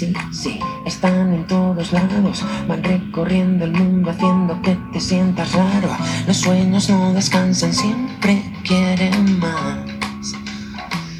sí, 0.00 0.14
sí, 0.32 0.60
están 0.86 1.34
en 1.34 1.46
todos 1.46 1.92
lados, 1.92 2.42
van 2.66 2.82
recorriendo 2.82 3.66
el 3.66 3.72
mundo 3.72 4.10
haciendo 4.10 4.60
que 4.62 4.74
te 4.92 5.00
sientas 5.00 5.52
raro. 5.52 5.90
Los 6.26 6.38
sueños 6.38 6.88
no 6.88 7.12
descansan, 7.12 7.74
siempre 7.74 8.42
quieren 8.64 9.38
más. 9.38 9.78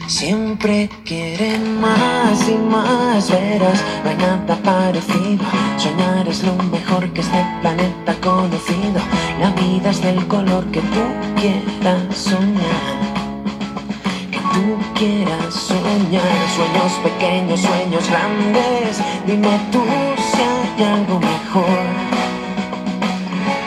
Siempre 0.06 0.88
quieren 1.04 1.80
más 1.80 2.48
y 2.48 2.56
más, 2.56 3.30
verás, 3.30 3.84
no 4.02 4.10
hay 4.10 4.16
nada 4.16 4.56
parecido. 4.62 5.44
Soñar 5.76 6.26
es 6.26 6.42
lo 6.42 6.54
mejor 6.54 7.12
que 7.12 7.20
este 7.20 7.46
planeta 7.60 8.14
conocido. 8.22 9.00
La 9.40 9.50
vida 9.50 9.90
es 9.90 10.00
del 10.00 10.26
color 10.26 10.64
que 10.70 10.80
tú 10.80 11.04
quieras 11.36 12.16
soñar 12.16 13.10
tú 14.52 14.78
quieras 14.94 15.54
soñar, 15.54 15.79
sueños 15.90 16.92
pequeños, 17.02 17.60
sueños 17.60 18.08
grandes, 18.08 18.98
dime 19.26 19.60
tú 19.72 19.82
si 20.16 20.42
hay 20.42 20.84
algo 20.84 21.18
mejor, 21.18 21.86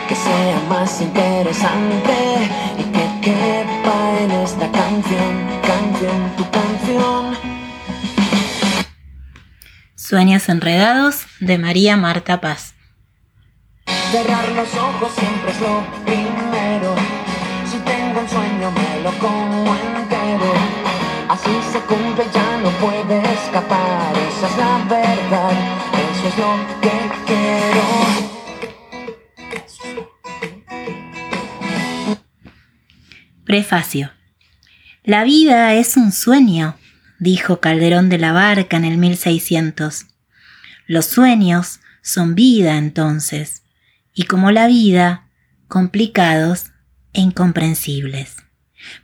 que 0.08 0.14
sea 0.14 0.60
más 0.68 1.00
interesante 1.00 2.14
y 2.78 2.82
que 2.84 3.20
quepa 3.20 4.20
en 4.20 4.30
esta 4.30 4.70
canción, 4.70 5.32
canción, 5.62 6.32
tu 6.36 6.50
canción. 6.50 7.36
Sueños 9.94 10.48
enredados 10.48 11.26
de 11.40 11.58
María 11.58 11.96
Marta 11.96 12.40
Paz. 12.40 12.74
Cerrar 14.12 14.48
los 14.50 14.74
ojos 14.74 15.12
siempre 15.18 15.50
es 15.50 15.60
lo 15.60 15.82
primero. 16.04 16.94
Si 17.70 17.78
tengo 17.78 18.20
un 18.20 18.28
sueño 18.28 18.70
me 18.70 19.00
lo 19.02 19.12
como 19.18 19.74
entero 19.74 20.83
Así 21.28 21.50
se 21.72 21.80
cumple, 21.80 22.24
ya 22.32 22.58
no 22.58 22.70
puede 22.80 23.18
escapar. 23.32 24.14
Esa 24.16 24.46
es 24.46 24.56
la 24.58 24.84
verdad, 24.84 25.52
eso 26.12 26.28
es 26.28 26.36
lo 26.38 26.80
que 26.82 26.90
quiero. 27.26 27.82
Prefacio. 33.44 34.10
La 35.02 35.24
vida 35.24 35.74
es 35.74 35.96
un 35.96 36.12
sueño, 36.12 36.76
dijo 37.18 37.60
Calderón 37.60 38.10
de 38.10 38.18
la 38.18 38.32
Barca 38.32 38.76
en 38.76 38.84
el 38.84 38.98
1600. 38.98 40.06
Los 40.86 41.06
sueños 41.06 41.80
son 42.02 42.34
vida 42.34 42.76
entonces, 42.76 43.62
y 44.12 44.24
como 44.24 44.50
la 44.50 44.66
vida, 44.66 45.28
complicados 45.68 46.66
e 47.14 47.22
incomprensibles. 47.22 48.43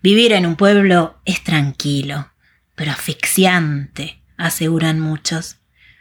Vivir 0.02 0.32
en 0.32 0.46
un 0.46 0.56
pueblo 0.56 1.20
es 1.24 1.42
tranquilo, 1.42 2.30
pero 2.74 2.92
asfixiante, 2.92 4.22
aseguran 4.36 5.00
muchos. 5.00 5.56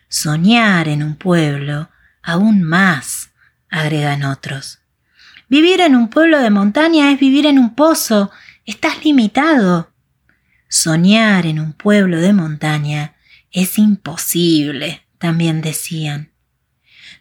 Soñar 0.07 0.87
en 0.87 1.03
un 1.03 1.15
pueblo, 1.15 1.89
aún 2.23 2.63
más, 2.63 3.31
agregan 3.69 4.23
otros. 4.23 4.79
Vivir 5.49 5.81
en 5.81 5.95
un 5.95 6.09
pueblo 6.09 6.39
de 6.39 6.49
montaña 6.49 7.11
es 7.11 7.19
vivir 7.19 7.45
en 7.45 7.59
un 7.59 7.75
pozo, 7.75 8.31
estás 8.65 9.03
limitado. 9.03 9.91
Soñar 10.67 11.45
en 11.45 11.59
un 11.59 11.73
pueblo 11.73 12.19
de 12.19 12.33
montaña 12.33 13.15
es 13.51 13.77
imposible, 13.77 15.01
también 15.17 15.61
decían. 15.61 16.31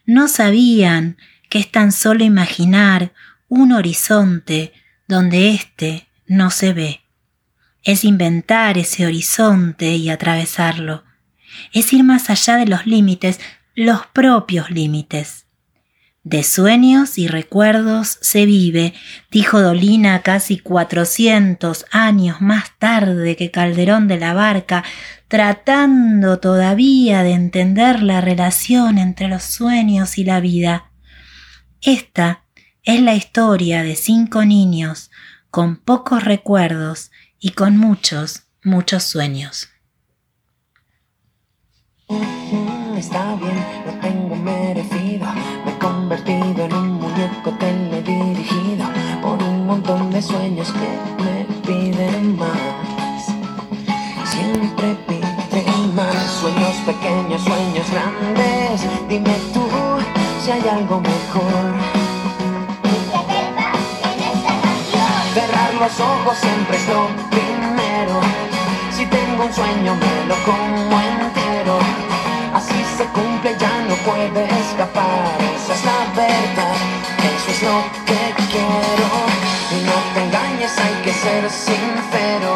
No 0.05 0.29
sabían 0.29 1.17
que 1.49 1.59
es 1.59 1.71
tan 1.71 1.93
solo 1.93 2.25
imaginar 2.25 3.13
un 3.49 3.73
horizonte 3.73 4.73
donde 5.07 5.51
éste 5.51 6.08
no 6.29 6.51
se 6.51 6.73
ve. 6.73 7.01
Es 7.83 8.05
inventar 8.05 8.79
ese 8.79 9.07
horizonte 9.07 9.97
y 9.97 10.11
atravesarlo. 10.11 11.05
Es 11.73 11.93
ir 11.93 12.05
más 12.05 12.31
allá 12.31 12.57
de 12.57 12.67
los 12.67 12.87
límites, 12.87 13.41
los 13.75 14.07
propios 14.07 14.71
límites. 14.71 15.47
De 16.25 16.43
sueños 16.43 17.17
y 17.17 17.27
recuerdos 17.27 18.19
se 18.21 18.45
vive, 18.45 18.93
dijo 19.31 19.63
Dolina 19.63 20.21
casi 20.21 20.59
cuatrocientos 20.59 21.87
años 21.91 22.43
más 22.43 22.79
tarde 22.79 23.35
que 23.35 23.51
Calderón 23.51 24.09
de 24.09 24.19
la 24.19 24.35
Barca, 24.35 24.85
tratando 25.29 26.39
todavía 26.39 27.23
de 27.23 27.33
entender 27.33 28.03
la 28.03 28.21
relación 28.21 28.99
entre 28.99 29.29
los 29.29 29.45
sueños 29.45 30.19
y 30.19 30.25
la 30.25 30.41
vida. 30.41 30.91
Esta 31.81 32.45
es 32.83 33.01
la 33.01 33.15
historia 33.15 33.83
de 33.83 33.97
cinco 33.97 34.45
niños, 34.45 35.11
con 35.51 35.77
pocos 35.77 36.25
recuerdos 36.25 37.11
y 37.41 37.51
con 37.51 37.77
muchos, 37.77 38.45
muchos 38.63 39.05
sueños. 39.05 39.69
Está 42.97 43.37
bien, 43.37 43.65
lo 43.87 43.93
tengo 44.01 44.37
merecido. 44.37 45.27
Me 45.65 45.73
he 45.73 45.79
convertido 45.79 46.65
en 46.65 46.73
un 46.73 46.93
muñeco 46.95 47.53
teledirigido 47.59 48.87
por 49.23 49.43
un 49.43 49.67
montón 49.67 50.11
de 50.11 50.21
sueños 50.21 50.73
que 50.73 51.23
me 51.23 51.45
piden 51.67 52.37
más. 52.37 53.27
Siempre 54.25 54.97
piden 55.07 55.18
los 65.81 66.01
ojos 66.01 66.37
siempre 66.39 66.77
es 66.77 66.89
lo 66.89 67.07
primero. 67.31 68.21
Si 68.97 69.07
tengo 69.07 69.45
un 69.45 69.53
sueño 69.53 69.95
me 69.95 70.27
lo 70.27 70.35
como 70.45 71.01
entero. 71.01 71.79
Así 72.53 72.79
se 72.97 73.05
cumple, 73.17 73.55
ya 73.59 73.75
no 73.89 73.95
puede 74.09 74.45
escapar. 74.61 75.39
Esa 75.55 75.75
es 75.75 75.85
la 75.85 76.01
verdad, 76.17 76.77
eso 77.33 77.51
es 77.55 77.63
lo 77.63 77.79
que 78.07 78.23
quiero. 78.51 79.09
Y 79.71 79.79
no 79.89 79.97
te 80.15 80.25
engañes, 80.25 80.73
hay 80.79 80.95
que 81.05 81.13
ser 81.13 81.49
sincero. 81.51 82.55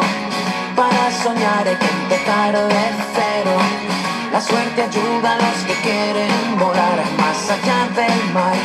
Para 0.75 1.11
soñar 1.23 1.67
hay 1.67 1.75
que 1.75 1.89
empezar 2.01 2.53
de 2.53 2.85
cero. 3.15 3.55
La 4.33 4.41
suerte 4.41 4.81
ayuda 4.81 5.33
a 5.33 5.37
los 5.37 5.57
que 5.67 5.75
quieren 5.87 6.57
volar 6.59 6.99
más 7.17 7.39
allá 7.55 7.87
del 7.95 8.33
mar, 8.33 8.57